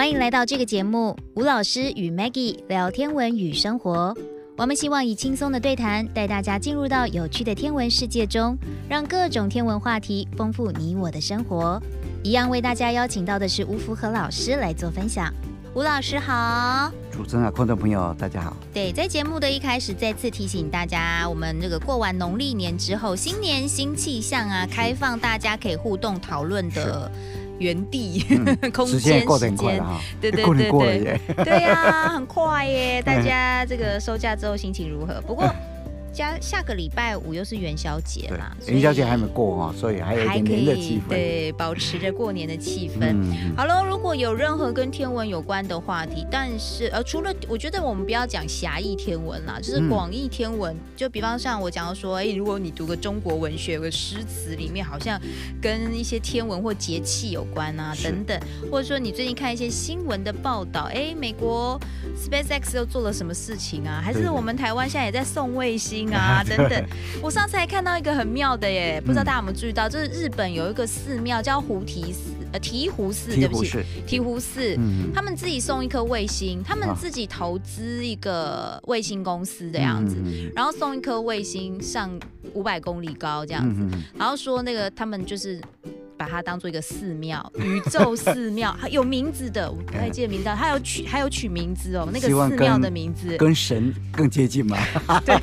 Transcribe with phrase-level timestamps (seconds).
[0.00, 4.16] 欢迎来到这个节目，吴老师与 Maggie 聊天文与生活。
[4.56, 8.56] 我们希望以轻松的对谈带大家进入到有趣的天文世界中，
[8.88, 11.78] 让各种天文话题丰富你我的生活。
[12.22, 15.30] 一样为大家邀请到的是吴福和老师来做分享。
[15.74, 18.56] 吴老师好，主持人啊，观众朋友大家好。
[18.72, 27.12] 对，在节目的一开始，再次提醒大家，我们这个过完农历年之后，新年新气象啊，开放大家可以互动讨论的
[27.60, 33.00] 园地、嗯、 空间时间，过得很快哈，对对对对，对呀、啊，很快耶！
[33.06, 35.20] 大家这个收假之后心情如何？
[35.22, 35.48] 不过。
[36.12, 43.12] 下下个礼拜五又是元宵节啦，元宵节还没过哈，所以还有一点年的气氛，对，保持着过年的气氛。
[43.12, 55.20] 嗯、好了，如果有任何跟天文有关的话题，但是呃，除了我觉得我们不要讲狭义天文啦，就是广义天文，嗯、就比方像我讲到说，哎，如果你读个中国文学，有个诗词里面好像
[55.62, 61.80] 跟一些天文或节气有关啊，等等，或者说你最近看一些新闻的报道，哎，美国
[62.16, 64.02] SpaceX 又做了什么事情啊？
[64.04, 65.99] 还是我们台湾现在也在送卫星？
[66.12, 66.84] 啊， 等等，
[67.22, 74.78] 我上次还看到一个很妙的耶，不知道大家有没有注意到，就是日本有一个寺庙叫菩提寺，呃，醍醐寺，对不起，醍醐寺，
[75.14, 80.16] 他们自己送一颗卫星，他们自己投资一个卫星公司的样子，
[80.54, 82.10] 然后送一颗卫星上
[82.54, 85.60] 五百公里高这样子，然后说那个他们就是。
[86.20, 94.76] 把它当做一个寺庙，宇宙寺庙，有名字的，我不太记得名字，还有取还有取名字哦，那个寺庙的名字跟神更接近嘛？
[95.24, 95.34] 对，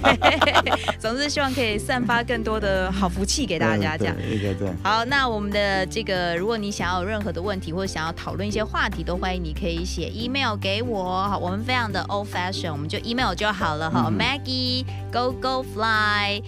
[0.99, 4.15] 总之希望可以散发更多的好福气给大家，这样。
[4.17, 4.71] 对对对。
[4.83, 11.27] 好，那我们的这个，如果你想要有任何的问题或者想要讨论一些话题，都欢迎你可以写 email 给我。
[11.27, 14.11] 好，我们非常的 old fashion，我们就 email 就好了哈。
[14.11, 16.39] 嗯、Maggie go go fly。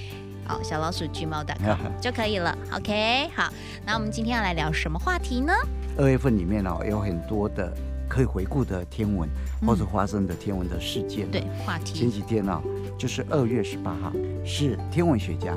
[0.49, 2.57] 好，小老鼠 gmail.com 就可以了。
[2.73, 3.53] OK，好，
[3.85, 5.53] 那我们今天要来聊什么话题呢？
[5.95, 7.71] 二月份里面哦，有很多的
[8.09, 9.29] 可以回顾的天文，
[9.63, 11.29] 或者发生的天文的事件。
[11.29, 11.93] 对，话题。
[11.93, 12.63] 前几天哦，
[12.97, 14.11] 就是二月十八号，
[14.43, 15.53] 是天文学家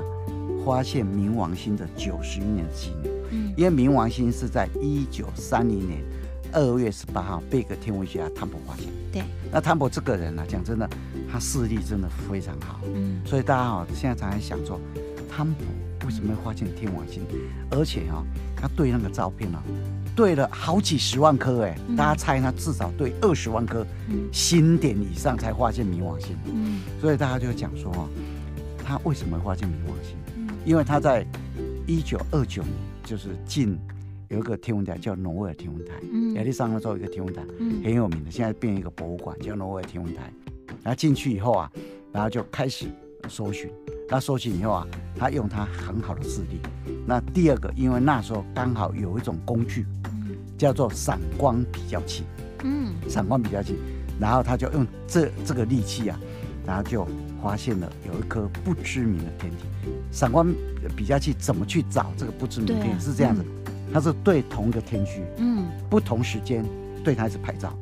[0.62, 3.14] 发现冥王星的九十一年纪念。
[3.30, 6.04] 嗯，因为冥王星是在一九三零年
[6.52, 8.86] 二月十八号被一个天文学家汤普发现。
[9.12, 10.88] 对，那汤普这个人呢，讲真的。
[11.30, 14.78] 他视力真的非常好，嗯，所以大家哈现在常常想说，
[15.30, 15.64] 汤普
[16.04, 17.22] 为什么会发现天王星？
[17.70, 18.22] 而且哈，
[18.54, 19.58] 他对那个照片呢，
[20.14, 23.86] 对了好几十万颗哎，大家猜他至少对二十万颗
[24.30, 28.06] 星点以上才发现冥王星，嗯，所以大家就讲说哈，
[28.84, 30.14] 他为什么会发现冥王星？
[30.66, 31.26] 因为他在
[31.86, 32.74] 一九二九年
[33.04, 33.78] 就是进
[34.32, 40.32] 有一个天文台叫挪威尔天文台，嗯，亚利桑那州一个天文台，嗯，很有名的，现在变一个博物馆叫挪威尔天文台。
[40.82, 41.70] 然后进去以后啊，
[42.10, 42.86] 然后就开始
[43.28, 43.70] 搜寻。
[44.08, 46.58] 那搜寻以后啊，他用他很好的视力。
[47.06, 49.84] 那第二个，因为那时候刚好有一种工具，
[50.56, 52.24] 叫做闪光比较器。
[52.64, 53.76] 嗯，闪光比较器。
[54.18, 56.18] 然后他就用这这个利器啊，
[56.66, 57.06] 然后就
[57.42, 59.66] 发现了有一颗不知名的天体。
[60.10, 60.54] 闪光
[60.96, 63.04] 比较器怎么去找这个不知名天体？
[63.04, 63.44] 是这样子，
[63.92, 66.64] 它是对同一个天区，嗯，不同时间
[67.04, 67.72] 对它是拍照，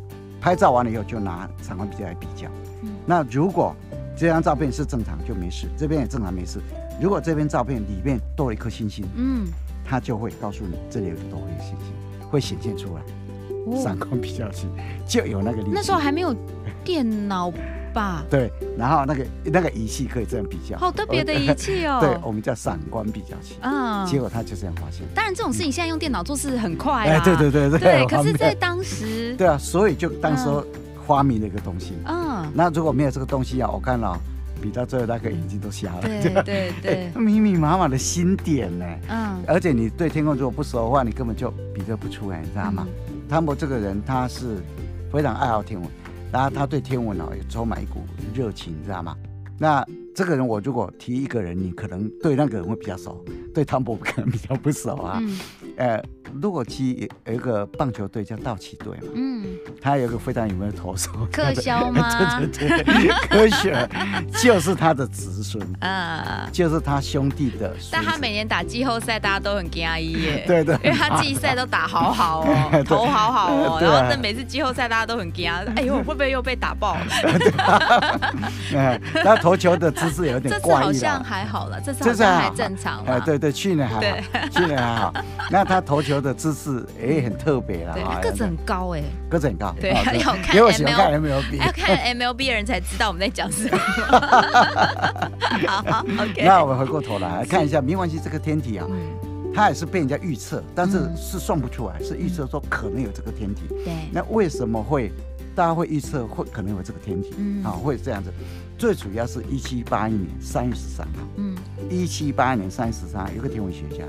[0.41, 2.49] 拍照完了以后就拿闪光比较来比较。
[3.07, 3.75] 那如果
[4.17, 6.59] 这张照片是正常就没事，这边也正常没事。
[7.01, 9.47] 如果这边照片里面多了一颗星星，嗯，
[9.85, 13.03] 它就会告诉你这里有多一颗星星，会显现出来。
[13.77, 14.67] 闪光比较器
[15.07, 15.63] 就有那个。
[15.71, 16.35] 那时候还没有
[16.85, 17.53] 电脑
[17.93, 18.25] 吧？
[18.31, 20.79] 对，然后那个那个仪器可以这样比较。
[20.79, 21.99] 好特别的仪器哦。
[22.03, 23.57] 对，我们叫闪光比较器。
[23.63, 25.07] 嗯，结果他就这样发现。
[25.15, 27.17] 当然这种事情现在用电脑做事很快啊。
[27.17, 27.79] 哎，对对对对。
[27.79, 29.35] 对， 可是在当时。
[29.37, 30.47] 对啊，所以就当时。
[31.07, 34.17] 发明了一个东西，嗯，那如果没有这个东西啊，我看了，
[34.63, 42.87] 比到最后那个眼睛都瞎了，对对对， 密密麻麻的星点呢，嗯，而且你对天空如果不熟的话，你根本就比较不出来，你知道吗？
[43.29, 44.59] 汤姆这个人他是
[45.13, 45.91] 非常爱好天文，
[46.33, 48.01] 然后他对天文哦也充满一股
[48.35, 49.17] 热情，你知道吗？
[49.59, 53.23] 那这个人我如果提一个人，你可能对那个人会比较熟，
[53.53, 55.21] 对汤博 可能比较不熟啊，
[55.81, 56.03] 呃。
[56.41, 59.45] 如果其有一个棒球队叫道奇队嘛，嗯，
[59.83, 62.09] 他有一个非常有名的投手，克肖吗？
[62.57, 63.89] 对对对，科学
[64.41, 67.75] 就是他的子孙 啊，就是他兄弟的。
[67.91, 76.97] 但他每年打季后赛，大家都很惊异耶， 对对，因为他季赛都打好好哦，投好好哦，然后这每次季后赛大家都很惊，哎呦，会不会又被打爆？
[78.73, 83.05] 嗯，他投球的姿势有点怪异，好像还好了，这次好像还正常。
[83.05, 84.01] 哎，对对，去年还好，
[84.49, 85.13] 去年还好。
[85.51, 90.57] 那他投球的姿势也很特别啦，个子很高哎，个子很高，对，要看
[91.23, 93.79] MLB，要看 MLB 的人才知道我们在讲什么。
[95.69, 96.43] 好好，OK。
[96.45, 98.87] 那我们回过头来看一下冥王星这个天体啊，
[99.55, 103.69] 它也是被人家预测，但是是算不出来，是预测说可能有这个天体。
[103.69, 105.13] 对，那为什么会
[105.55, 107.33] 大家会预测会可能有这个天体？
[107.39, 108.33] 嗯，啊，会这样子。
[108.77, 111.57] 最主要是一七八一年三月十三号，嗯，
[111.89, 114.03] 一七八一年三月十三号，有个天文学家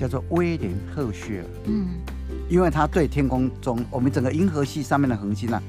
[0.00, 1.88] 叫做威廉赫歇尔，嗯，
[2.48, 5.62] 因为他对天空中我们整个银河系上面的恒星呢，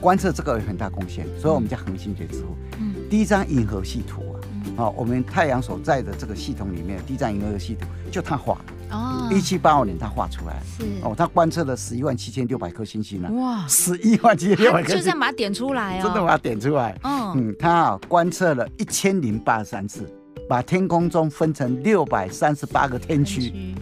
[0.00, 2.56] 观测这个有很大贡献，所以我们叫恒星学之父。
[2.80, 4.22] 嗯，第一张银河系图
[4.78, 8.58] 啊，啊，我们太阳所在的这个系统里面，第一张银河系图就他画。
[8.90, 10.84] 哦，一七八五年他画出来，是。
[11.02, 13.28] 哦，他观测了十一万七千六百颗星星呢。
[13.32, 16.98] 哇，十一万七千六百颗，就这样把它点出来哦，真的把它点出来。
[17.02, 17.32] 嗯。
[17.36, 20.08] 嗯，他啊观测了一千零八十三次，
[20.48, 23.74] 把天空中分成六百三十八个天区。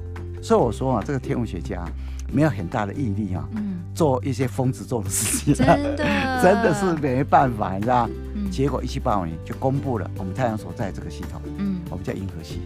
[0.43, 1.85] 所以我说啊，这个天文学家
[2.33, 5.97] 没有很大的毅力啊，嗯，做一些疯子做的事情，真的。
[6.43, 8.09] 真的是没办法，你知道？
[8.51, 12.61] 结果一七八五年就公布了我们太阳所在这个系统，嗯，我们叫银河系。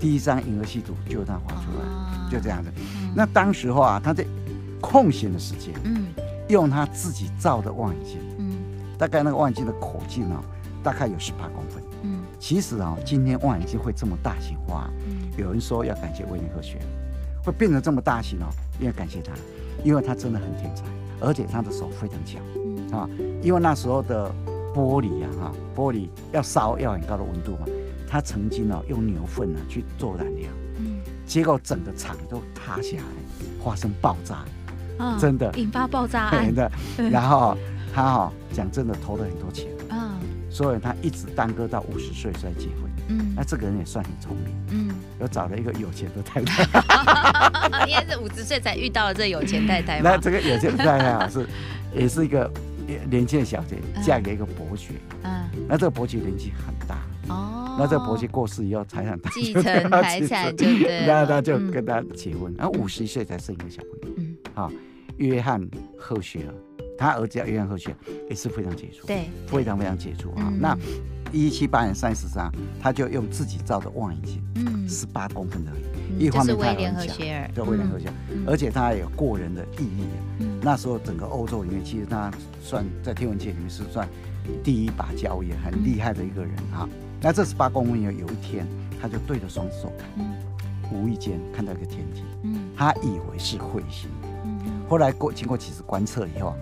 [0.00, 2.70] 第一张银河系图就是他画出来，就这样子。
[3.14, 4.24] 那当时候啊，他在
[4.80, 6.06] 空闲的时间，嗯，
[6.48, 8.56] 用他自己造的望远镜，嗯，
[8.96, 10.40] 大概那个望远镜的口径哦，
[10.82, 11.87] 大概有十八公分，嗯，
[12.38, 18.46] 其实啊，今天望远镜会这么大型化，嗯，有人说要感谢威廉赫歇尔，会变得这么大型哦，
[18.78, 19.32] 因为感谢他，
[19.84, 20.84] 因为他真的很天才，
[21.20, 22.90] 而且他的手非常巧，嗯。
[22.92, 23.08] 啊，
[23.42, 24.30] 因为那时候的
[24.74, 27.66] 玻璃啊，哈，玻璃要烧要很高的温度嘛。
[28.10, 30.48] 他曾经哦用牛粪呢去做燃料，
[30.78, 34.44] 嗯，结果整个厂都塌下来，发生爆炸，
[34.96, 35.52] 啊，真的。
[35.58, 36.48] 引发爆炸案。
[36.54, 36.72] 的。
[37.10, 37.54] 然后
[37.92, 40.07] 他哈讲真的投了很多钱，啊，
[40.50, 46.64] 所以他一直耽搁到五十岁才结婚，嗯，那这个人也算很聪明，嗯，又找了一个有钱的太太，
[47.86, 50.10] 你也是五十岁才遇到了这有钱太太吗？
[50.10, 51.46] 那这个有钱的太太啊是
[51.94, 52.50] 也是一个
[53.10, 56.98] 年轻的小姐，嫁给一个伯爵，嗯，那这个伯爵年纪很大，
[57.28, 57.76] 哦。
[57.78, 64.16] 那这个伯爵过世以后，财产继承财产就 对，然后他就跟他结婚，然后五十一岁才生一个小朋友。
[64.16, 64.72] 嗯，好，
[65.18, 65.64] 约翰
[65.96, 66.54] 赫歇尔，
[66.98, 67.96] 他儿子叫约翰赫歇尔，
[68.28, 70.52] 也是非常杰出，对，非常非常杰出啊。
[70.60, 70.76] 那
[71.32, 72.50] 一七八年三月十三，
[72.82, 75.70] 他就用自己造的望远镜，嗯，十八公分的，
[76.18, 77.16] 一方面他很强，
[77.54, 78.14] 对，威廉赫歇尔，
[78.48, 80.04] 而且他还有过人的毅力。
[80.40, 82.30] 嗯，那时候整个欧洲里面，其实他
[82.60, 84.08] 算在天文界里面是算
[84.64, 86.88] 第一把交椅，很厉害的一个人啊。
[87.20, 88.66] 那这十八公分有，有一天，
[89.00, 90.34] 他就对着双手看，嗯、
[90.90, 94.08] 无意间看到一个天体，嗯、他以为是彗星，
[94.44, 94.58] 嗯、
[94.88, 96.54] 后来过经过几次观测以后，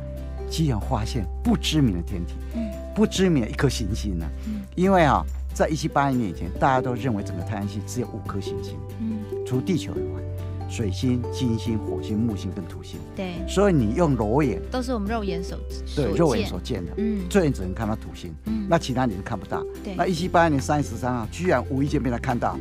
[0.50, 4.26] 居然发现不知名的天体，嗯、不知名的一颗行星呢。
[4.46, 10.22] 嗯、因为啊，在一七八一年以前，大家都认为整个太阳系只有五颗行星，嗯、除地球以外。
[10.68, 15.56] 水星、金星、火星、木星跟土星，对，所以你用裸眼都是我们肉眼所
[15.94, 19.94] 对肉眼所见的，嗯，肉眼只能看到土星，嗯，那其他你是看不到，对。
[19.94, 22.58] 那一七八一年三月十三号，居然无意间被他看到，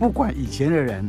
[0.00, 1.08] 不管以前的人，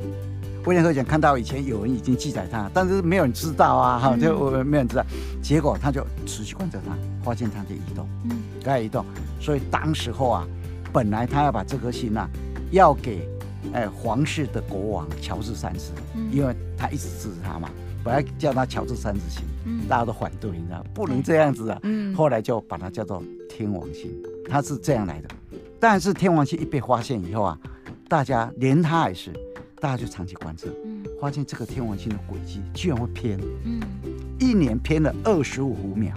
[0.65, 5.05] 威廉赫歇尔看到以前有人已经记载他，但是没有人知道啊，哈，就我没有人知道，
[5.41, 9.05] 结果他就持续观察他，发现他在移动，嗯，在移动，
[9.39, 10.47] 所以当时候啊，
[10.91, 12.29] 本来他要把这颗星啊，
[12.71, 13.27] 要给。
[13.73, 17.67] 哎，皇室的国王乔治三世，嗯、因为他一直支持他嘛，
[18.03, 21.79] 本来叫他乔治三世星，嗯、大家都反对，你知道不能这样子啊。
[21.81, 24.11] 嗯、后来就把它叫做天王星，
[24.47, 25.29] 他是这样来的。
[25.79, 27.57] 但是天王星一被发现以后啊，
[28.07, 29.33] 大家连他也是，
[29.85, 33.79] 大家就长期观测，嗯、发现这个天王星的轨迹居然会偏，嗯、
[34.39, 36.11] 一年偏了二十五伏秒，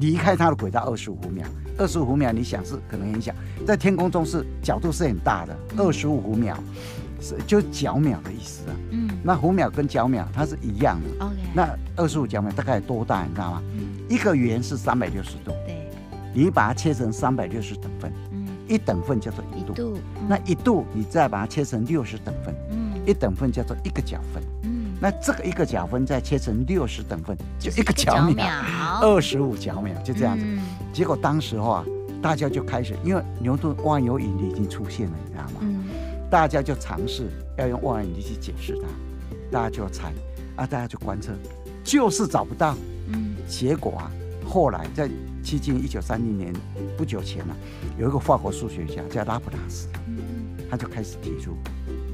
[0.00, 1.46] 离开它的轨道二十五伏秒。
[1.78, 3.32] 二十五伏秒，你想是可能很小，
[3.64, 5.56] 在天空中是角度是很大的。
[5.76, 6.58] 二十五伏秒
[7.20, 8.74] 是就角秒的意思啊。
[8.90, 9.08] 嗯。
[9.22, 11.24] 那五秒跟角秒它是一样的。
[11.24, 11.36] OK。
[11.54, 13.62] 那二十五角秒大概有多大，你知道吗？
[13.76, 13.86] 嗯。
[14.08, 15.52] 一个圆是三百六十度。
[15.64, 15.88] 对。
[16.34, 18.12] 你把它切成三百六十等份。
[18.32, 18.48] 嗯。
[18.66, 19.72] 一等份叫做一度。
[19.74, 19.98] 一度。
[20.28, 22.52] 那一度你再把它切成六十等份。
[23.04, 23.08] 嗯。
[23.10, 24.42] 一等份叫做一个角分。
[24.62, 24.96] 嗯。
[25.00, 28.46] 那这个一个角分再切成六十等份，就一个角秒。
[29.02, 30.44] 二十五角秒就这样子。
[30.92, 31.84] 结果当时候啊，
[32.22, 35.60] 大家就开始，因为牛顿万有引力已经出现了，你知道吗？
[35.62, 35.84] 嗯、
[36.30, 37.28] 大家就尝试
[37.58, 38.86] 要用万有引力去解释它，
[39.50, 40.12] 大家就猜
[40.54, 41.32] 啊，大家就观测，
[41.82, 42.76] 就是找不到。
[43.08, 44.12] 嗯、结果啊，
[44.46, 45.08] 后来在
[45.42, 46.52] 接近一九三零年
[46.96, 47.58] 不久前呢、啊，
[47.98, 51.56] 有一个法国数学家叫拉普拉斯，嗯、他就开始提出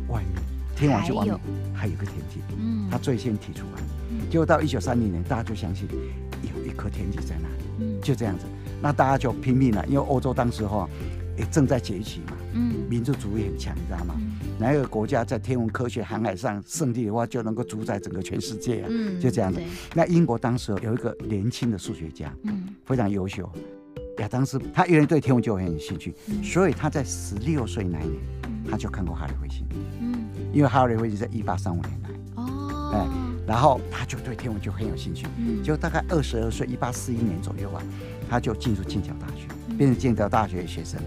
[0.08, 0.42] 外面
[0.78, 1.36] 天王星外面
[1.74, 3.82] 还有个天体，嗯、他最先提出来。
[4.30, 8.44] 结果到一九三零年，大家就相信有一颗天体在那里，嗯、就这样子。
[8.80, 10.88] 那大家就拼命了，因为欧洲当时哈
[11.36, 14.14] 也正在崛起嘛，嗯，民族主义很强，你知道吗？
[14.20, 19.60] 嗯、哪一个国家在天文科学航海上胜利的话，就能够主宰整个全世界啊，嗯，就这样子。
[19.94, 23.50] 那英国当时有一个年轻的数学家，嗯，非常优秀，
[24.18, 28.20] 亚当斯，他原来对天文就很有兴趣，嗯、所以他在十六岁那一年，
[28.70, 29.97] 他就看过哈雷彗星，嗯，
[30.52, 32.10] 因为哈雷彗星在一八三五年来。
[32.36, 32.90] 哦。
[32.94, 33.06] 哎，
[33.46, 37.82] 然后他就对天文就很有兴趣，嗯，就大概二十二岁，一八四一年左右吧，
[38.30, 40.98] 他就进入剑桥大学，变成剑桥大学的学生。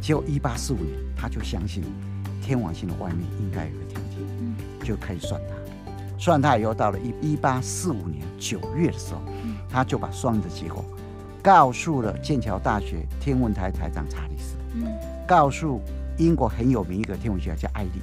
[0.00, 1.82] 结果一八四五年，他就相信
[2.40, 5.54] 天王星的外面应该有个天体，嗯，就开始算它，
[6.18, 9.20] 算它以后到了一一八四五年九月的时候，
[9.68, 10.84] 他就把算的结果
[11.42, 14.86] 告诉了剑桥大学天文台台长查理斯，嗯，
[15.26, 15.80] 告诉
[16.16, 18.02] 英国很有名一个天文学家叫艾利，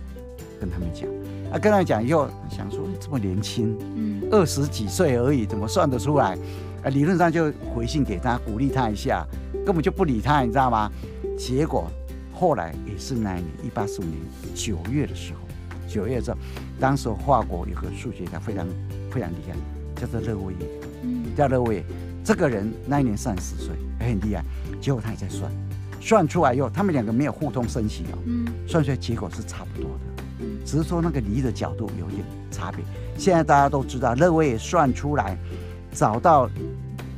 [0.65, 1.07] 跟他们讲，
[1.51, 6.35] 啊，跟他们讲以后，想说这么年轻，嗯，二十几岁而已，怎么算得出来？
[6.83, 9.25] 啊，理论上就回信给他，鼓励他一下，
[9.63, 10.91] 根本就不理他，你知道吗？
[11.37, 11.87] 结果
[12.33, 14.17] 后来也是那一年，一八四五年
[14.55, 15.39] 九月的时候，
[15.87, 16.37] 九月的时候，
[16.79, 18.65] 当时法国有个数学家非常
[19.11, 20.59] 非常厉害，叫做勒维耶，
[21.03, 21.85] 嗯，叫勒维耶，
[22.23, 24.43] 这个人那一年三十岁，很厉害。
[24.81, 25.51] 结果他也在算，
[26.01, 30.14] 算出来以后，他们两个没有互通声息哦，嗯，算出来结果是差不多的，嗯，
[30.65, 32.83] 只是说那个离的角度有点差别。
[33.17, 35.37] 现在大家都知道，勒维也算出来
[35.93, 36.49] 找到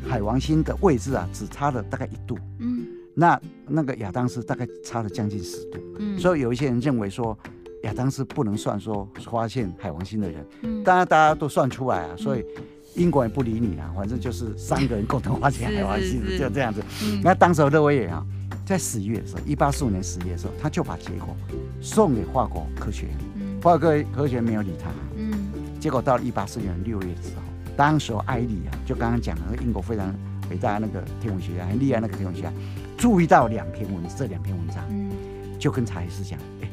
[0.08, 2.86] 海王星的位置啊，只差了大概一度，嗯。
[3.20, 7.36] 那那个亚当斯大概差了将近十度，嗯，所以有一些人认为说
[7.82, 12.46] 亚当斯不能算说发现海王星的人，嗯，当然大家都算出来啊，所以
[12.94, 16.80] 英国也不理你了，反正就是三个人共同发现海王星，就这样子。
[17.24, 18.24] 那当时勒维也啊，
[18.64, 21.36] 在十一月的时候，一八四五年十一月的时候，他就把结果
[21.82, 23.18] 送给法国科学院，
[23.62, 25.34] 法国科学院没有理他，嗯，
[25.80, 27.42] 结果到了一八四九年六月的时候，
[27.76, 30.14] 当时艾利啊，就刚刚讲了英国非常
[30.50, 32.52] 伟大那个天文学家，很厉害那个天文学家。
[32.98, 35.12] 注意到两篇文，这两篇文章，嗯，
[35.60, 36.70] 就跟查理斯讲，哎，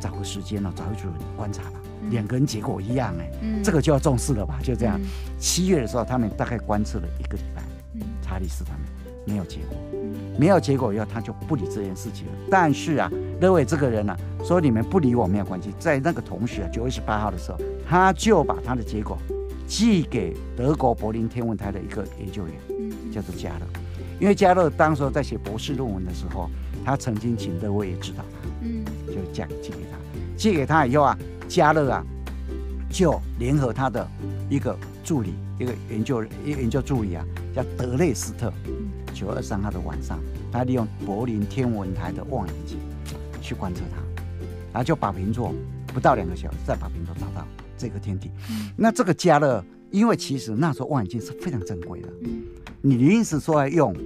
[0.00, 1.80] 找个时间呢，找一组人观察吧，
[2.10, 5.00] 两个人结果一样，哎，嗯，这个就要重视了吧，就这样。
[5.38, 7.62] 七月的时候，他们大概观测了一个礼拜，
[8.22, 8.82] 查理斯他们
[9.26, 9.76] 没有结果，
[10.38, 12.32] 没有结果以后，他就不理这件事情了。
[12.50, 19.18] 但是啊，勒维这个人呢，说你们不理我没有关系，在那个同时啊，九月十八号的时候，他就把他的结果
[19.66, 23.66] 寄给德国柏林天文台的一个研究员，叫做加勒。
[24.18, 26.48] 因为加勒当时在写博士论文的时候，
[26.84, 29.98] 他曾经请勒维耶指导他，嗯，就嫁寄给他，
[30.36, 31.18] 寄给他以后啊，
[31.48, 32.02] 加勒啊，
[32.88, 34.08] 就联合他的
[34.48, 37.22] 一个助理，一个研究一个研究助理啊，
[37.54, 38.50] 叫德累斯特，
[39.16, 40.20] 九月二十三号的晚上，
[40.52, 42.78] 他利用柏林天文台的望远镜
[43.40, 43.96] 去观测它，
[44.70, 45.54] 然后就把平座
[45.86, 47.46] 不到两个小时，再把平座找到
[47.78, 48.30] 这个天体。
[48.76, 52.08] 那这个加勒，因为其实那时候望远镜是非常珍贵的。
[52.82, 53.96] 你临时说要用，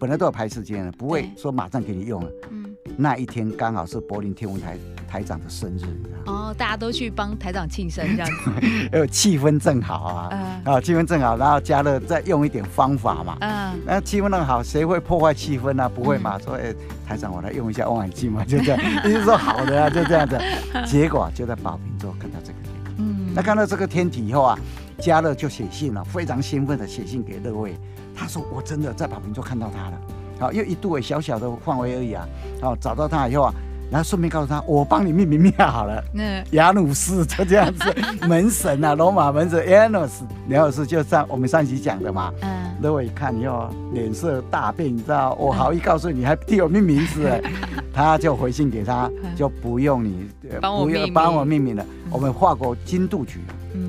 [0.00, 2.30] 本来都要排时间的，不会说马上给你用了。
[2.50, 4.76] 嗯，那一天刚好是柏林天文台
[5.08, 5.84] 台长的生日？
[6.26, 8.50] 哦，大家都去帮台长庆生这样子，
[8.92, 10.28] 有气氛正好啊，
[10.64, 15.88] 啊、uh,，气氛正好，然后加勒再用一点方法嘛，嗯、uh,，那气氛那么好，谁会破坏气氛呢、啊？
[15.88, 16.38] 不会嘛？
[16.38, 20.38] 说，哎、欸，台长，我来用一下望远镜嘛，就这样，意思说好的啊，就这样子。
[20.86, 24.58] 结果就在宝瓶座看到这个天体，嗯，那看到这个天体以后啊，
[24.98, 27.76] 加勒就写信了，非常兴奋的写信给各位。
[28.18, 30.00] 他说：“我真的在宝瓶座看到他了，
[30.40, 32.26] 好，因为一度小小的范围而已啊，
[32.62, 33.54] 好，找到他以后啊，
[33.90, 37.94] 然后顺便告诉他，我帮你命名命好了，嗯，雅努斯就这样子，
[38.26, 47.30] 门神啊，罗马门神亚努斯，亚努斯就像我们上集讲的嘛，嗯，那我一看以后脸色大变，你知道，我好意告诉你，还替我命名字，
[47.92, 50.28] 他就回信给他，就不用你
[50.60, 53.40] 帮我帮我命名了，我们法国经度局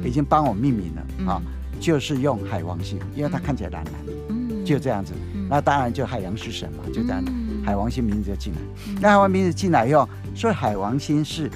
[0.03, 1.41] 已经帮我命名了啊。”
[1.79, 5.13] 就是用海王星，因为它看起来蓝蓝的，嗯，就这样子。
[5.35, 7.31] 嗯、那当然就海洋之神嘛，就这样子。
[7.31, 8.59] 嗯、海王星名字就进来。
[8.87, 11.51] 嗯、那海王名字进来以后，所以海王星是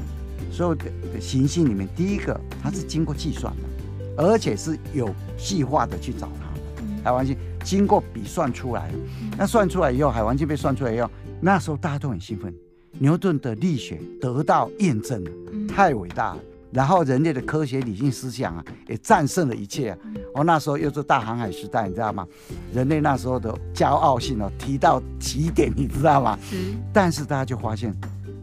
[0.51, 0.91] 所有的
[1.21, 8.91] 行星里面第一个，它是经过计算的，而且是有计划的去找它海王星经过比算出来，
[9.37, 12.53] 那算出来以后，海王星被算出来以后，那时候大家都很兴奋，
[12.99, 15.31] 牛顿的力学得到验证了，
[15.69, 16.39] 太伟大了。
[16.71, 19.97] 然后人类的科学理性思想啊，也战胜了一切啊！
[20.35, 22.25] 哦，那时候又是大航海时代，你知道吗？
[22.73, 26.39] 人类那时候的骄傲性哦，提到极点，你知道吗？
[26.53, 26.81] 嗯。
[26.93, 27.93] 但是大家就发现，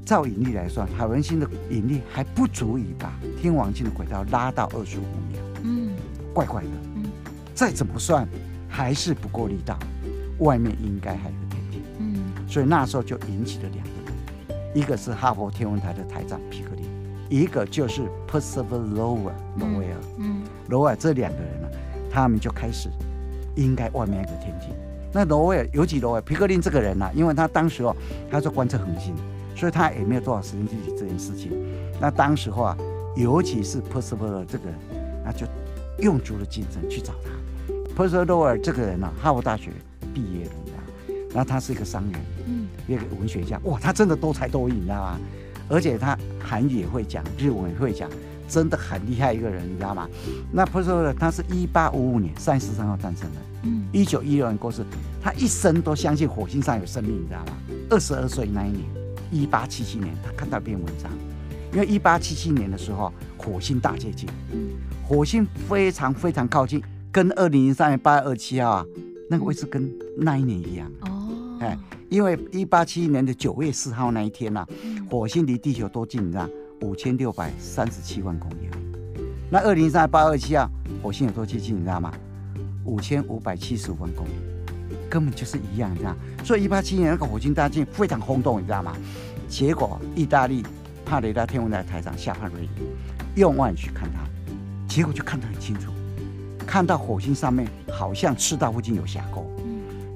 [0.05, 5.41] 照引力来算，海王星的引力还不足以把天王星的轨道拉到二十五秒。
[5.63, 5.91] 嗯。
[6.35, 6.69] 怪怪的。
[6.97, 7.05] 嗯。
[7.55, 8.29] 再怎么算，
[8.69, 9.79] 还是不够力道。
[10.41, 11.83] 外面应该还有个天体。
[11.99, 12.23] 嗯。
[12.47, 16.69] 所以那时候就引起了两个人，一个是哈佛天文台的台长皮克。
[17.29, 21.69] 一个就是 Percival Lowell 罗威尔，嗯，罗威尔这两个人呢，
[22.11, 22.89] 他们就开始
[23.55, 24.69] 应该外面一个天体。
[25.13, 27.95] 那罗威尔尤其罗威尔皮克林这个人呢、啊，因为他当时哦，
[28.31, 29.15] 他是观测恒星，
[29.57, 31.53] 所以他也没有多少时间去理这件事情。
[32.01, 32.77] 那当时候啊，
[33.17, 34.79] 尤其是 Percival 这个人，
[35.25, 35.47] 那就
[35.99, 38.03] 用足了精神去找他。
[38.03, 39.71] Percival Lowell 这个人呢、啊，哈佛大学
[40.15, 45.19] 毕业的，然后他是一个商人，嗯，一个文学家，哇，他真的多才多艺，你知道吗？
[45.71, 46.17] 而且他
[46.49, 48.09] 韩语也会讲，日文也会讲，
[48.49, 50.09] 真的很厉害一个人，你知道吗？
[50.51, 54.83] 那 Percival 他是一八五五年三月十三号诞生的，嗯，一九一六年过世。
[55.21, 57.53] 他一生都相信火星上有生命，你知道吗？
[57.91, 58.83] 二十二岁那一年，
[59.31, 61.11] 一八七七年，他看到一篇文章，
[61.73, 64.71] 因为一八七七年的时候，火星大接近，嗯，
[65.07, 66.81] 火星非常非常靠近，
[67.13, 68.87] 跟二零零三年八月二十七号啊，
[69.29, 71.18] 那个位置跟那一年一样，哦，
[71.61, 71.77] 哎，
[72.09, 74.69] 因为一八七一年的九月四号那一天呐、啊，
[75.11, 76.49] 火星离地球多近，你知道？
[76.83, 78.69] 五千六百三十七万公里。
[79.51, 80.69] 那二零零三年八月二七啊，
[81.03, 82.13] 火星有多接近，你知道吗？
[82.85, 84.31] 五千五百七十五万公里。
[85.11, 86.15] 根本就是一样，你知道？
[86.45, 88.97] 所以一八七一年那个火星大进非常轰动，你知道吗？
[89.49, 90.63] 结果意大利
[91.05, 92.69] 帕雷拉天文台台长夏帕瑞
[93.35, 94.21] 用望远镜去看它，
[94.87, 95.91] 结果就看得很清楚，
[96.67, 99.51] 看到火星上面好像赤道附近有峡沟。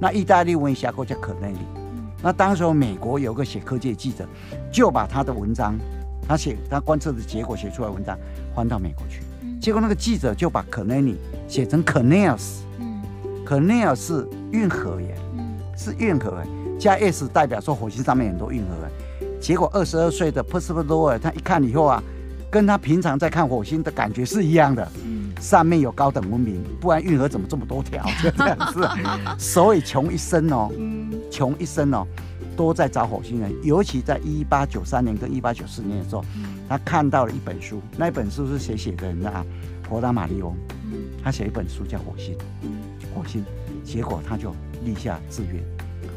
[0.03, 1.61] 那意大利文峡沟叫可内里。
[2.21, 4.27] 那当时候美国有个写科技的记者，
[4.73, 5.79] 就把他的文章，
[6.27, 8.19] 他写他观测的结果写出来文章，
[8.53, 9.23] 翻到美国去。
[9.61, 12.65] 结果那个记者就把可内里写成可内尔斯。
[13.45, 15.15] 可内尔是运河耶，
[15.77, 18.75] 是运河耶，加 S 代表说火星上面很多运河。
[19.41, 22.03] 结果二十二岁的 Percival Lowell 他一看以后啊，
[22.51, 24.91] 跟他平常在看火星的感觉是一样的，
[25.43, 28.05] 上面有高等文明，不然运河怎么这么多条？
[28.23, 28.89] 就 这样子，
[29.37, 30.71] 所以穷一生哦，
[31.33, 32.07] 穷一生哦，
[32.57, 33.53] 都在找火星人。
[33.65, 36.25] 尤其在一八九三年跟一八九四年的时候，
[36.69, 39.13] 他看到了一本书，那一本书是谁写的？
[39.13, 39.45] 你知道啊？
[39.89, 40.57] 佛达马利翁，
[41.25, 42.35] 他写一本书叫《火星》。
[43.13, 43.45] 火星，
[43.83, 45.63] 结果他就立下志愿，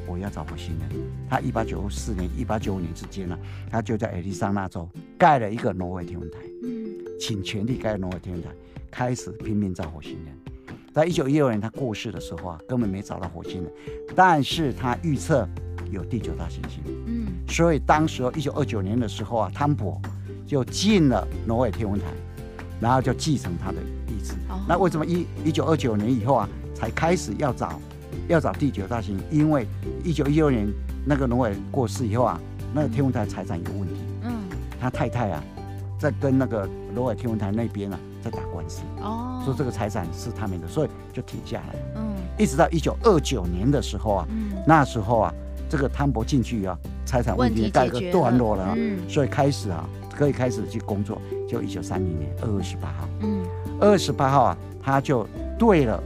[0.08, 0.90] 我要找火星人。
[1.28, 3.36] 他一八九四年、一八九五年之间呢，
[3.72, 6.38] 他就在亚利桑那州盖了一个挪威天文台，
[7.20, 8.50] 请全力盖挪威天文台，
[8.96, 10.34] 开始拼命找火星人。
[10.94, 13.70] 在一九一六年他过世的时候啊，根本没找到火星人，
[14.16, 15.46] 但是他预测
[15.92, 16.82] 有第九大行星。
[17.06, 20.02] 嗯，所以当时一九二九年的时候啊，汤博
[20.48, 22.06] 就进了挪威天文台，
[22.80, 24.34] 然后就继承他的意志。
[24.66, 26.50] 那为什么一一九二九年以后啊？
[26.74, 27.80] 才开始要找，
[28.30, 29.68] 要找第九大行星，因为
[30.06, 30.68] 一九一六年
[31.06, 32.40] 那个挪威过世以后啊，
[32.74, 33.96] 那个天文台财产有问题。
[34.24, 34.34] 嗯，
[34.80, 35.44] 他太太啊，
[36.00, 38.00] 在跟那个挪威天文台那边啊，
[39.02, 41.76] 哦，说这个财产是他们的，所以就停下来。
[41.96, 45.34] 嗯，一直到一九二九年的时候啊，嗯、那时候啊，
[45.70, 51.22] 这个汤博进去啊，财产问题盖个段落了，啊嗯，所以开始啊，可以开始去工作。
[51.48, 53.46] 就一九三零年二月十八号，嗯，
[53.80, 55.28] 二月十八号啊，他就
[55.60, 56.02] 对了。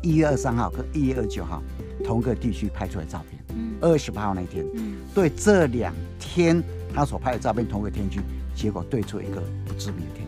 [0.00, 1.60] 一月二十三号跟一月二十九号
[2.04, 4.64] 同个地区拍出来的照片，二月十八号那天，
[5.12, 6.62] 对这两天
[6.94, 8.20] 他所拍的照片同个天区，
[8.54, 10.26] 结果对出一个不知名的天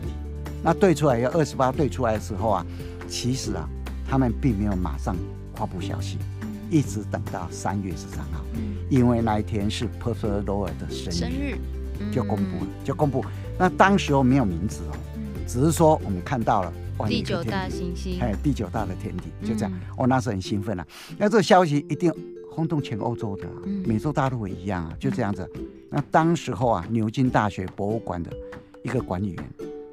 [0.63, 2.65] 那对出来要二十八号对出来的时候啊，
[3.07, 3.67] 其实啊，
[4.07, 5.15] 他们并没有马上
[5.55, 6.17] 发布消息，
[6.69, 8.43] 一直等到三月十三号，
[8.89, 11.57] 因为那一天是 Percival Lowell 的生日，
[12.11, 13.23] 就公布了，就公布。
[13.57, 14.95] 那当时候没有名字哦，
[15.47, 16.73] 只是说我们看到了。
[17.07, 20.85] 第九大行星，哎，第九大的天体，就这样，我、嗯哦、那时候很兴奋啊。
[21.17, 22.13] 那这个消息一定
[22.51, 25.49] 轰动全欧洲的、啊，嗯、美洲大陆也一样啊，就这样子。
[25.55, 28.31] 嗯、那当时候啊，牛津大学博物馆的
[28.83, 29.49] 一个管理员，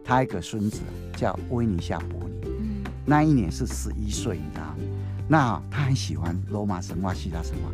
[0.09, 0.81] 他一个孙子
[1.15, 4.77] 叫威尼夏伯尼，嗯、那一年是十一岁，你知道吗？
[5.29, 7.71] 那他很喜欢罗马神话、希腊神话，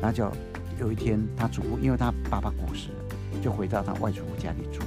[0.00, 0.30] 那就
[0.78, 4.78] 有一天他祖父，因为他爸爸过世了，就回到他外祖父家里住，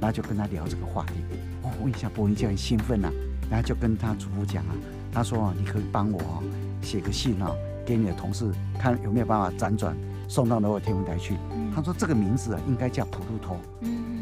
[0.00, 1.16] 然后就跟他聊这个话题。
[1.62, 3.12] 哦，威尼夏伯尼就很兴奋啊。
[3.50, 4.74] 然后就跟他祖父讲啊，
[5.12, 6.42] 他说你可以帮我
[6.80, 7.52] 写个信啊，
[7.84, 9.94] 给你的同事看有没有办法辗转
[10.26, 11.36] 送到罗尔天文台去。
[11.74, 13.60] 他说这个名字啊应该叫普鲁托，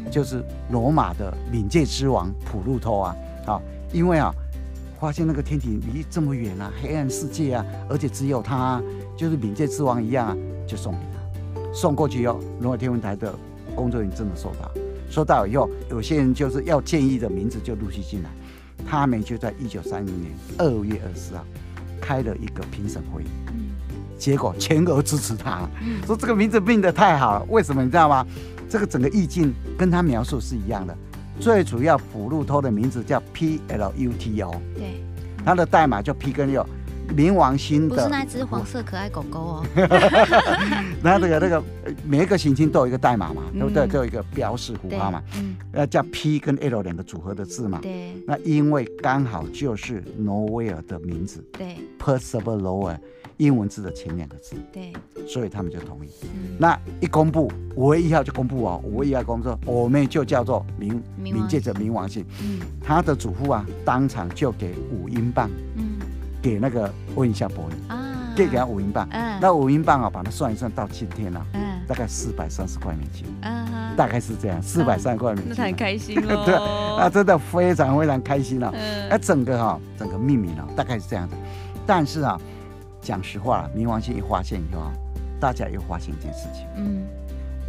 [0.09, 3.15] 就是罗马的冥界之王普鲁托啊。
[3.45, 4.33] 啊，因为啊
[4.99, 8.81] 发现那个天体离这么远啊，黑暗世界啊，而且只有他
[9.17, 11.73] 就是冥界之王一样啊，就送给他。
[11.73, 13.33] 送过去以后，罗马天文台的
[13.75, 14.69] 工作人员真的收到，
[15.09, 18.29] 收到以后，有些人就是要建议的名字就陆续进来。
[18.87, 21.45] 他们就在一九三零年二月二十号
[22.01, 23.27] 开了一个评审会议，
[24.17, 25.69] 结果全额支持他，
[26.05, 27.45] 说这个名字命得太好了。
[27.49, 28.25] 为什么你知道吗？
[28.69, 30.95] 这个整个意境跟他描述是一样的。
[31.39, 35.01] 最主要，普路托的名字叫 P L U T O，对，
[35.45, 36.65] 它的代码叫 P 跟六。
[37.17, 39.65] 冥王星的不是那只黄色可爱狗狗哦，
[41.01, 41.63] 那这个那个
[42.05, 43.87] 每一个行星都有一个代码嘛，对不对？
[43.87, 48.13] 都有一个标识符号嘛，嗯，要叫 P 跟 L 两个组合的字嘛，对。
[48.27, 52.97] 那因为刚好就是挪威尔的名字，对，Percival Lowell，
[53.39, 54.93] 英文字的前两个字，对，
[55.27, 56.09] 所以他们就同意。
[56.59, 65.97] 那一公布五月一号就公布哦，五月一号公布，我们就叫做冥冥界的冥王星，嗯，他的祖父啊，当场就给五英镑，嗯。
[66.41, 76.43] 给那个问一下伯尼啊，给给他五英镑，嗯，那五英镑啊，把它算一算到今天啊，嗯，大概四百三十块美金，啊，大概是这样，四百三十块美金，那很开心哦。
[76.47, 76.55] 对，
[76.97, 78.73] 那真的非常非常开心了。
[79.09, 81.35] 那整个哈，整个命名啊，大概是这样子。
[81.85, 82.39] 但是啊，
[83.01, 84.91] 讲实话，冥王星一发现以后啊，
[85.39, 87.05] 大家又发现一件事情，嗯，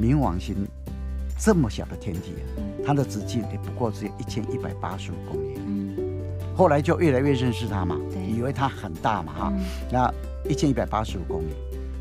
[0.01, 0.55] 冥王星
[1.39, 5.97] 这么小的天体啊，它的直径也不过只有一千一百八十五公里，嗯，
[6.55, 7.97] 后来就越来越认识它嘛，
[8.29, 9.53] 以为它很大嘛，哈，
[9.91, 10.13] 那
[10.49, 11.53] 一千一百八十五公里。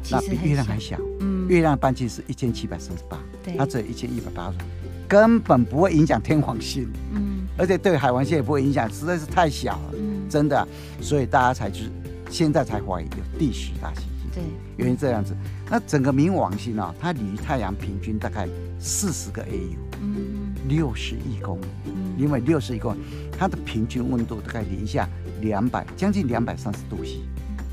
[0.10, 3.20] 那比月亮还小，嗯，月亮半径是一千七百三十八，
[3.58, 4.62] 它只有一千一百八十五，
[5.10, 10.68] 根本不会影响天王星，嗯，而且对海王星也不会影响，实在是太小了，嗯，真的，
[11.02, 11.92] 所以大家才就是
[12.30, 14.44] 现在才怀疑有第十大行星，对，
[14.78, 15.36] 原因这样子。
[15.70, 18.48] 那整个冥王星啊，它离太阳平均大概
[18.80, 23.00] 四十个 AU，嗯，六十亿公里，嗯，因为六十亿公里，
[23.32, 25.10] 它的平均温度大概零下
[25.42, 27.22] 两百，将近两百三十度 C。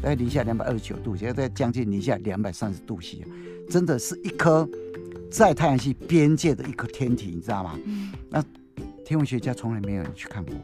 [0.03, 3.25] 大概零下两百二十九度，现在在将近零下两百三十度 C，
[3.69, 4.69] 真的是一颗
[5.31, 7.79] 在太阳系边界的一颗天体，你知道吗？
[7.87, 8.45] 嗯、那
[9.05, 10.55] 天文学家从来没有人去看过，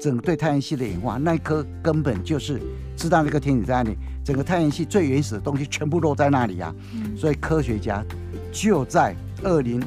[0.00, 2.60] 整个对太阳系的演化，那一颗根本就是
[2.96, 6.74] 知道那个天体在那里，整个太阳系最原始的东西全部落在那里啊。
[6.94, 8.04] 嗯、所以科学家
[8.52, 9.82] 就在二零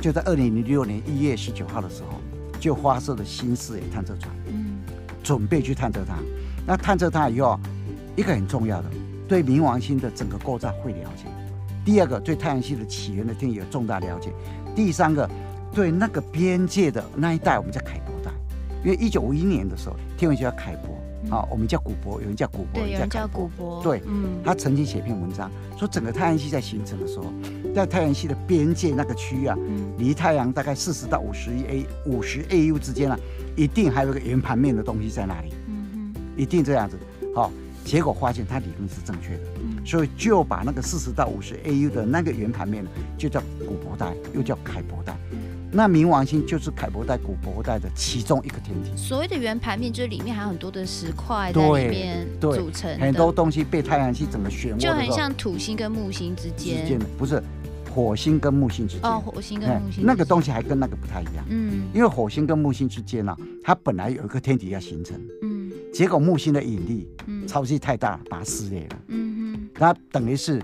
[0.00, 2.20] 就在二零零六年一月十九号的时候，
[2.60, 4.78] 就发射了新视野探测船，嗯、
[5.22, 6.14] 准备去探测它。
[6.66, 7.58] 那探测它以后。
[8.16, 8.90] 一个很重要的，
[9.28, 11.28] 对冥王星的整个构造会了解；
[11.84, 14.30] 第二个，对太阳系的起源的天体有重大了解；
[14.74, 15.30] 第三个，
[15.72, 18.32] 对那个边界的那一带，我们叫凯伯带。
[18.84, 27.26] 因为一九五一年的时候，天文学家凯伯，啊，我们叫古柏，有人叫古柏，有人叫古柏，对，嗯，他曾经写篇文章，说整个太阳系在形成的时候，
[27.74, 29.56] 在太阳系的边界那个区域啊，
[29.98, 33.18] 离太阳大概四十到五十亿 A 五十 AU 之间啊，
[33.56, 36.96] 一定还有个圆盘面的东西在那里，嗯哼，一定这样子，
[37.34, 37.50] 好。
[37.84, 45.16] 结果发现他理论是正确的，嗯、所以就把那个四十到五十 AU 的那个圆盘面呢，就叫古柏带，又叫凯伯带。
[45.70, 48.90] 嗯、那冥王星就是凯伯带、古伯带的其中一个天体。
[48.96, 56.82] 所谓的圆盘面，就是里面还有很多的石块在里面组成，很多东西被太阳系怎么旋，就很像土星跟木星之间。
[56.82, 57.42] 之间不是
[57.94, 59.10] 火星跟木星之间。
[59.10, 60.04] 哦，火星跟木星。
[60.04, 61.44] 那个东西还跟那个不太一样。
[61.48, 61.88] 嗯。
[61.94, 65.20] 因为火星跟木星之间呢、啊，它本来有一个天体要形成。
[65.42, 65.70] 嗯。
[65.92, 67.08] 结果木星的引力。
[67.46, 68.96] 超级太大，把它撕裂了。
[69.08, 70.62] 嗯哼，它等于是，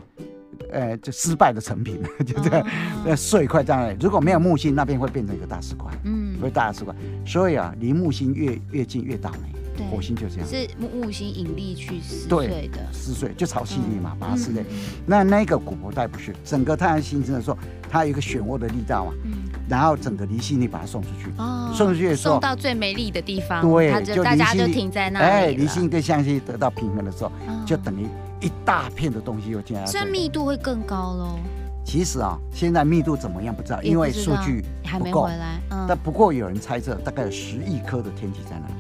[0.71, 2.67] 呃，就失败的成品， 就这样，
[3.05, 3.97] 那碎块在那里。
[4.01, 6.95] 如果没有木星，那边会变成一个大石块，嗯，会大石块。
[7.27, 9.49] 所以啊，离木星越越近越倒霉。
[9.91, 10.47] 火星就这样。
[10.49, 14.65] 是木木星引力去撕碎的，撕碎就潮汐力嘛，把它撕裂。
[15.05, 17.59] 那那个古柏带不是，整个太阳形成的时候，
[17.91, 19.13] 它有一个漩涡的力道嘛。
[19.25, 19.33] 嗯。
[19.69, 25.25] 然后整个离心力把它送出去，哦、送出去的时候，送到最美丽的地方，对，就大家就停在那里。
[25.25, 28.07] 哎，离心力跟相吸得到平衡的时候，哦、就等于
[28.45, 29.87] 一大片的东西又进来。
[29.87, 31.39] 所以密度会更高喽。
[31.85, 35.61] 其实啊，现在密度怎么样不知道，因为数据还没回来。
[35.71, 38.75] 嗯、但不过有人猜测，大概有十亿颗的天体在那里。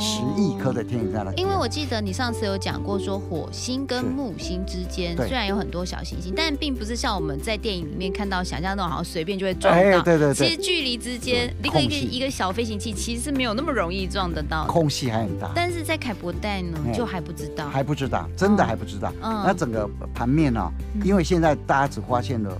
[0.00, 10.02] 十亿颗的天体在那，因为我记得你上次有讲过，说火星跟木星之间虽然有很多小行星，但并不是像我们在电影里面看到想象那种，好像随便就会撞到。
[10.02, 10.34] 对对对。
[10.34, 14.66] 其实距离之间一个一个一个小飞行器，其实是没有那么容易撞得到。
[14.66, 15.50] 空隙还很大。
[15.54, 17.68] 但是在凯伯带呢，就还不知道。
[17.68, 19.12] 还不知道，真的还不知道。
[19.22, 19.42] 嗯。
[19.44, 20.72] 那整个盘面呢？
[21.04, 22.56] 因为现在大家只发现了。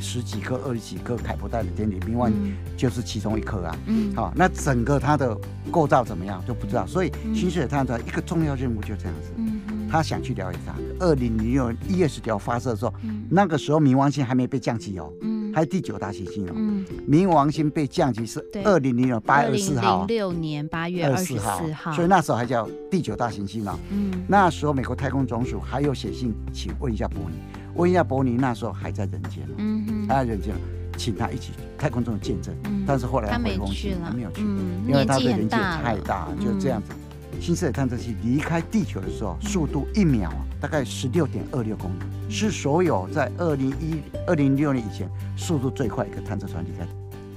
[0.00, 2.32] 十几颗、二十几颗凯伯带的天体，冥王
[2.76, 3.76] 就是其中一颗啊。
[3.86, 5.36] 嗯，好，那整个它的
[5.70, 6.86] 构造怎么样就不知道。
[6.86, 9.30] 所以新视野探测一个重要任务就这样子。
[9.36, 10.74] 嗯，他想去了解它。
[10.98, 12.92] 二零零六年一月十九号发射的时候，
[13.30, 15.12] 那个时候冥王星还没被降级哦。
[15.22, 16.52] 嗯，还是第九大行星哦。
[16.54, 19.98] 嗯，冥王星被降级是二零零六八月二十四号。
[20.06, 21.38] 零六年八月二十四
[21.72, 21.92] 号。
[21.92, 23.78] 所以那时候还叫第九大行星哦。
[23.90, 27.36] 嗯，那时候美国太空总署还有写信请问一下伯尼。
[27.74, 30.54] 问一下伯尼，那时候还在人间，嗯哼，还在人间，
[30.96, 32.54] 请他一起太空中的见证。
[32.64, 36.92] 嗯、但是后来他没去了，没有去，嗯、因为他的年纪太大，嗯、就这样子。
[37.40, 40.30] 新视野探测器离开地球的时候，速度一秒
[40.60, 46.86] 大概十六点二六公里，嗯、是所有在二零一二零零六年以前速度最快一个探测船离开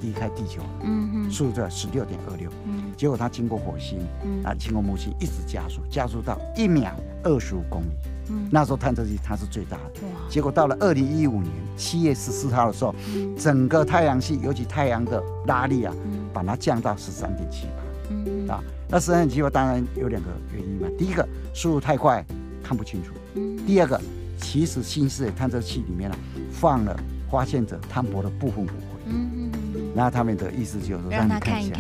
[0.02, 0.62] 离开地球。
[0.84, 2.52] 嗯哼，速度在十六点二六。
[2.66, 6.94] 嗯，结果他经过火星，嗯，啊，经过木星，一直加速，加速到一秒
[7.24, 7.88] 二十五公里。
[8.30, 10.30] 嗯、那时候探测器它是最大的，哇。
[10.30, 17.68] 结果到了二零一五年七月十四号的时候，嗯、整个太阳系尤其太阳的拉力啊，嗯、把它降到十三点七
[18.48, 22.26] 八，啊，那十三点七八当然有两个原因嘛，第一个速度太快
[22.64, 24.00] 看不清楚，嗯、第二个
[24.38, 26.20] 其实新视野探测器里面呢、啊、
[26.52, 29.12] 放了发现者汤博的部分骨灰。
[29.96, 31.76] 嗯然后他们的意思就是说，让你看一下，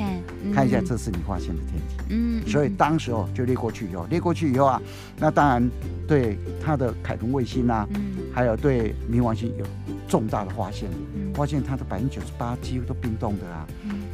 [0.54, 1.97] 看一下这是你发现的天体。
[2.10, 4.82] 嗯，所以当时候就列过去以后，列过去以后啊，
[5.19, 5.69] 那当然
[6.08, 7.86] 对它的凯顿卫星啊，
[8.34, 9.65] 还有对冥王星有
[10.08, 10.89] 重大的发现，
[11.34, 13.67] 发现它的百分之九十八几乎都冰冻的啊，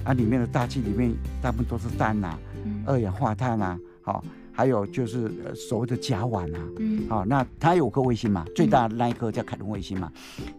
[0.06, 2.40] 啊，里面的大气里面大部分都是氮呐、啊，
[2.88, 4.24] 二氧化碳呐，好。
[4.54, 10.12] 还有就是所谓的甲烷啊，嗯，好，那它有颗卫星嘛，最大的那一颗叫凯伦卫星嘛，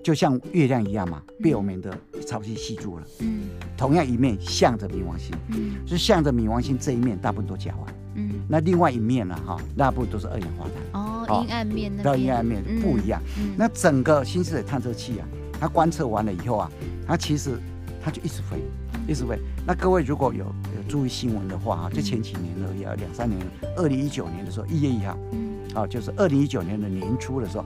[0.03, 3.43] 就像月亮一样嘛，被我们的潮汐吸住了，嗯，
[3.77, 13.21] 同样一面向着冥王星，嗯，是向着冥王星这一面大部分都甲烷，嗯，那另外一面呢，哈，大部分都是二氧化碳，哦，阴暗面那，到阴暗面不一样，
[13.57, 15.29] 那整个新视野探测器啊，
[15.61, 16.73] 它观测完了以后啊，
[17.07, 17.59] 它其实
[18.03, 18.59] 它就一直飞，
[19.07, 19.39] 一直飞。
[19.67, 23.41] 那各位如果有有注意新闻的话啊，就前几年而已啊，两三年，
[23.77, 27.65] 二零一九年的时候，一月一号，嗯，啊，就是二零一九年的年初的时候，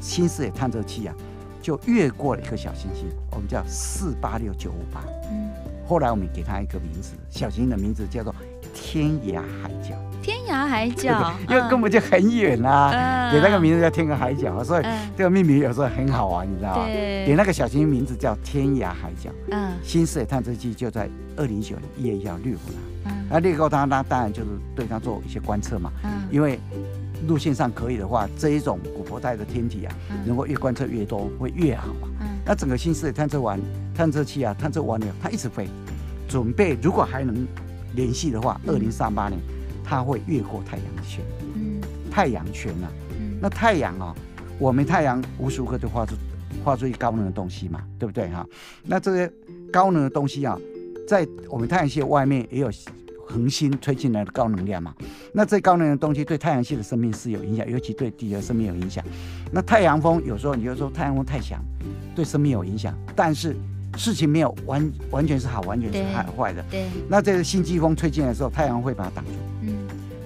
[0.00, 1.14] 新视野探测器啊，
[1.62, 5.50] 就越过了一颗小行星，我们叫四八六九五八，嗯，
[5.86, 8.34] 后来我们给它一个名字，小行星的名字叫做
[8.72, 9.96] 天涯海角。
[10.24, 14.84] 天涯海角， 因为根本就很远啊，给那个名字叫天涯海角，所以
[15.14, 16.86] 这个命名有时候很好玩，你知道吗？
[16.86, 19.30] 给那个小行星名字叫天涯海角。
[19.50, 23.10] 嗯，新视野探测器就在二零一九年一月一号掠过它。
[23.10, 25.92] 嗯，那掠过它，那当然就是对它做一些观测嘛。
[26.04, 26.58] 嗯，因为
[27.28, 32.08] 路线上可以的话，这一种古柏带的天体啊，能够越观测越多会越好嘛。
[32.22, 33.60] 嗯，那整个新视野探测完
[33.94, 35.68] 探测器啊，探测完了，它一直飞，
[36.26, 37.46] 准备如果还能
[37.94, 39.38] 联系的话，二零三八年。
[39.84, 44.14] 它会越过太阳圈，嗯，太阳圈啊，嗯，那太阳啊，
[44.58, 46.14] 我们太阳无时无刻都发出
[46.64, 48.46] 发出一高能的东西嘛，对不对哈？
[48.84, 49.30] 那这些
[49.70, 50.58] 高能的东西啊，
[51.06, 52.70] 在我们太阳系外面也有
[53.26, 54.94] 恒星推进来的高能量嘛。
[55.32, 59.04] 那这高能的东西对太阳系的生命是有影响，尤其对地球生命有影响。
[59.52, 61.62] 那太阳风有时候你就说太阳风太强，
[62.14, 63.56] 对生命有影响，但是
[63.96, 66.02] 事情没有完完全是好，完全是
[66.36, 66.64] 坏的。
[66.70, 69.30] 对，那这个星际风吹进来的时候，太阳会把它挡住。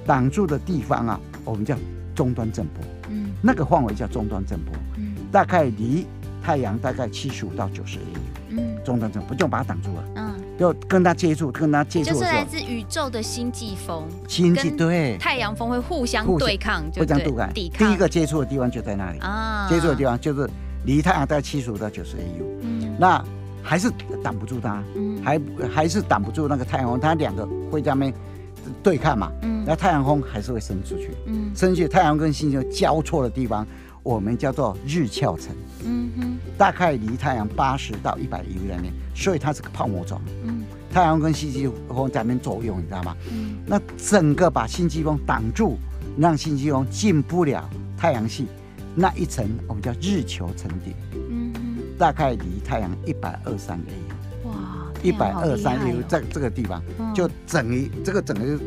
[0.08, 1.76] 挡住的地方啊，我们叫
[2.14, 6.06] 终端震波，嗯，那个范围叫终端震波，嗯，大概离
[6.42, 17.86] 太阳大概七十五到九十 AU，嗯，终端震波就把它挡住了，嗯，就跟它接触，跟它接触，就是来自宇宙的星际风，星际对，太阳风会互相对抗，互相对抗，抵抗。
[17.86, 19.18] 第一个接触的地方就在那里。
[19.18, 20.48] 啊，接触的地方就是
[20.86, 23.22] 离太阳大概七十五到九十 AU，嗯，那
[23.62, 23.92] 还是
[24.24, 25.38] 挡不住它，嗯，还
[25.70, 28.14] 还是挡不住那个太阳风，它两个会在那边
[28.82, 29.64] 对抗嘛，嗯。
[29.66, 33.66] 那太阳风还是会伸出去，嗯，伸出去，太阳跟星球交错的地方，
[34.02, 35.54] 我们叫做日鞘层，
[35.84, 38.80] 嗯哼，大概离太阳八十到一百里远，
[39.14, 43.14] 所以它是个泡沫状，嗯，太阳跟星际风在那边作用，你知道吗？
[43.30, 45.76] 嗯，那整个把星际风挡住，
[46.16, 48.46] 让星际风进不了太阳系，
[48.94, 54.07] 那一层我们叫日球层顶，嗯哼，大概离太阳一百二三 A，哇，
[55.02, 56.82] 一百二三 A 在这个地方，
[57.14, 58.58] 就整一这个整个。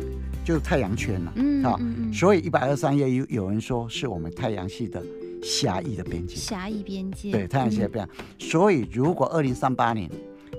[0.44, 1.78] 就是太阳圈了，嗯，好，
[2.12, 5.00] 所以一百二三页有有人说是我们太阳系的
[5.40, 8.04] 狭义的边界，狭义边界，对，太阳系的边
[8.36, 8.44] 界。
[8.50, 10.10] 所以如果二零三八年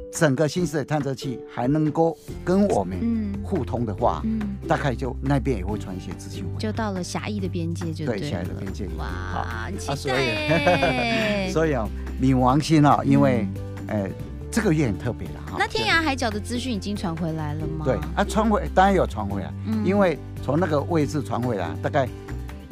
[0.09, 11.49] 整个新视野探测器还能够跟我们互通的话，嗯，大概就那边也会传一些资讯，就到了狭义的边界，就对，狭义的边界，哇，期待。
[11.51, 11.85] 所以啊，
[12.21, 13.45] 冥王星啊，因为
[13.87, 14.09] 呃。
[14.53, 15.55] 这个月很特别了哈。
[15.57, 17.83] 那天涯海角的资讯已经传回来了吗？
[17.83, 22.07] 对啊，传回当然有传回来，嗯、因为从那个位置传回来大概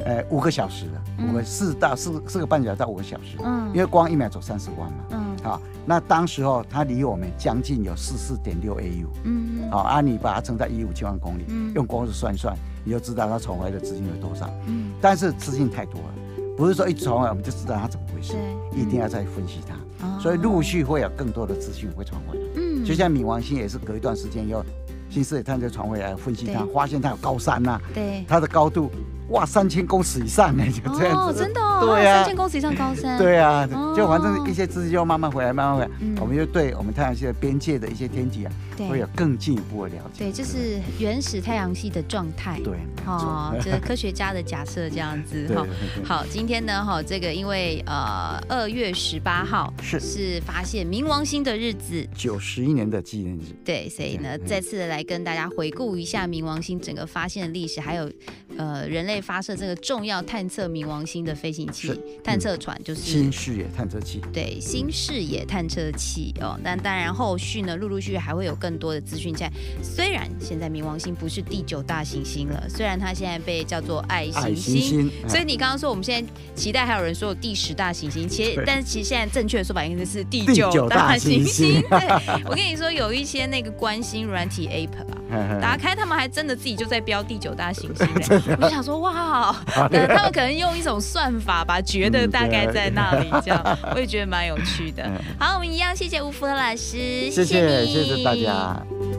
[0.04, 16.14] 呃五个小时了，嗯、五个四到四四个半小时到五个小时，嗯，因为光一秒走三十万嘛，嗯，好，那当时候它离我们将近有四四点六 AU，嗯，好，啊，你把它乘在一五七万公里，嗯、用光子算一算，你就知道它传回来的资金有多少，嗯，但是资金太多了，
[16.56, 18.80] 不是说一传回来我们就知道它怎么回事，对。
[18.80, 19.74] 一定要再分析它。
[20.20, 24.64] 所以陆续会有更多的资讯会传回来，嗯，就像冥王星也是隔一段时间以后，
[25.10, 28.90] 新视野探测传回来分析它，发现它有高山呐，对，它的高度。
[29.32, 33.66] 哇，三千公尺以上呢，就这样子，哦，真的，哦，对啊，三千公尺以上高山，对啊，
[33.96, 35.90] 就反正一些资讯就慢慢回来，慢慢回来，
[36.20, 38.52] 我们就对我们太阳系的边界的一些天体啊，
[38.88, 40.24] 会有更进一步的了解。
[40.24, 42.60] 对，就是原始太阳系的状态。
[42.62, 42.74] 对，
[43.06, 45.50] 哦，就是科学家的假设这样子。
[45.56, 45.66] 哈，
[46.04, 49.98] 好，今天呢，哈，这个因为呃二月十八号是。
[50.12, 53.40] 是发现冥王星的日子，九十一年的纪念日。
[53.64, 58.10] 对，所以呢，再次的来跟大家回顾一下冥王星整个发现的历史，还有
[58.58, 59.22] 呃人类。
[59.22, 64.20] 发射这个重要探测冥王星的飞行器、是探测船，就是新视野探测器。
[64.32, 66.58] 对，新视野探测器哦。
[66.64, 69.48] 但当然，后续呢，陆陆续续还会有更多的资讯在。
[69.80, 81.80] 虽然现在冥王星不是第九大行星了，虽然它现在被叫做矮行星，行星所以你刚刚说我们现在期待还有人说有第十大行星，其实但是其实现在正确的说法应该是第九大行星。
[81.88, 82.08] 对，
[82.50, 88.41] 我跟你说，有一些那个关心软体 App 啊， 打开他们还真的自己就在标第九大行星。
[88.46, 89.88] 我就想说哇， 他
[90.22, 95.08] 们可能用一种算法吧，觉得大概在那里这样，我也觉得蛮有趣的。
[95.38, 99.11] 好，我们一样谢谢吴福和老师，谢谢谢谢大家。